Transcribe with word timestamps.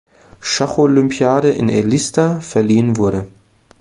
Schacholympiade 0.41 1.51
in 1.51 1.69
Elista 1.69 2.39
verliehen 2.39 2.97
wurde. 2.97 3.27